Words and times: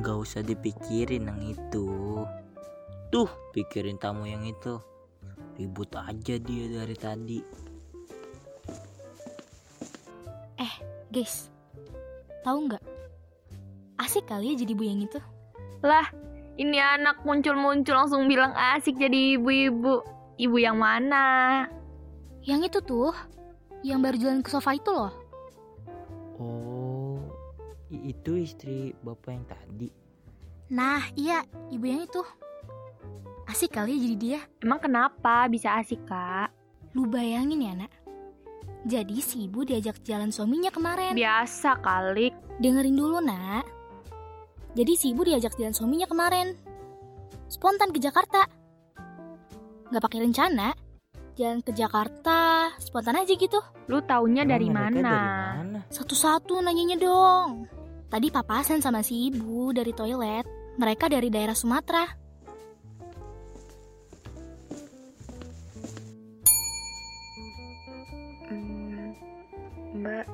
Gak 0.00 0.16
usah 0.16 0.40
dipikirin 0.44 1.28
yang 1.28 1.40
itu. 1.44 1.86
Tuh, 3.08 3.30
pikirin 3.52 4.00
tamu 4.00 4.28
yang 4.28 4.44
itu. 4.44 4.80
Ribut 5.54 5.92
aja 5.94 6.34
dia 6.36 6.64
dari 6.68 6.96
tadi. 6.98 7.40
Guys, 11.14 11.46
tahu 12.42 12.66
nggak? 12.66 12.82
Asik 14.02 14.26
kali 14.26 14.50
ya 14.50 14.66
jadi 14.66 14.74
ibu 14.74 14.82
yang 14.82 14.98
itu. 15.06 15.22
Lah, 15.86 16.10
ini 16.58 16.74
anak 16.82 17.22
muncul-muncul 17.22 17.94
langsung 17.94 18.26
bilang 18.26 18.50
asik 18.50 18.98
jadi 18.98 19.38
ibu-ibu. 19.38 20.02
Ibu 20.42 20.56
yang 20.58 20.82
mana? 20.82 21.70
Yang 22.42 22.66
itu 22.66 22.78
tuh, 22.82 23.14
yang 23.86 24.02
baru 24.02 24.18
jalan 24.18 24.42
ke 24.42 24.50
sofa 24.50 24.74
itu 24.74 24.90
loh. 24.90 25.14
Oh, 26.42 26.73
itu 28.02 28.40
istri 28.40 28.90
bapak 29.04 29.30
yang 29.30 29.46
tadi. 29.46 29.88
Nah, 30.74 31.06
iya, 31.14 31.44
ibu 31.70 31.84
yang 31.86 32.02
itu. 32.02 32.22
Asik 33.44 33.76
kali 33.76 33.94
ya 33.94 33.98
jadi 34.08 34.16
dia. 34.16 34.40
Emang 34.64 34.80
kenapa 34.80 35.44
bisa 35.52 35.76
asik, 35.76 36.02
Kak? 36.08 36.48
Lu 36.96 37.04
bayangin 37.04 37.60
ya, 37.60 37.72
nak. 37.76 37.92
Jadi 38.88 39.20
si 39.20 39.44
ibu 39.44 39.62
diajak 39.62 40.00
jalan 40.00 40.32
suaminya 40.32 40.72
kemarin. 40.72 41.12
Biasa 41.12 41.78
kali. 41.84 42.32
Dengerin 42.58 42.96
dulu, 42.96 43.20
nak. 43.20 43.68
Jadi 44.74 44.92
si 44.96 45.12
ibu 45.12 45.22
diajak 45.22 45.54
jalan 45.60 45.76
suaminya 45.76 46.08
kemarin. 46.08 46.56
Spontan 47.52 47.92
ke 47.92 48.00
Jakarta. 48.00 48.48
Nggak 49.92 50.02
pakai 50.02 50.24
rencana. 50.24 50.72
Jalan 51.34 51.66
ke 51.66 51.74
Jakarta, 51.74 52.70
spontan 52.78 53.18
aja 53.18 53.34
gitu. 53.34 53.58
Lu 53.90 53.98
taunya 54.06 54.46
Emang 54.46 54.54
dari 54.54 54.68
mana? 54.70 54.98
Dari 55.02 55.02
mana? 55.02 55.78
Satu-satu 55.90 56.62
nanyanya 56.62 56.94
dong. 56.94 57.66
Tadi 58.14 58.30
papasan 58.30 58.78
sama 58.78 59.02
si 59.02 59.26
ibu 59.26 59.74
dari 59.74 59.90
toilet. 59.90 60.46
Mereka 60.78 61.10
dari 61.10 61.34
daerah 61.34 61.50
Sumatera. 61.50 62.06
Hmm, 68.46 69.18
mbak, 69.98 70.26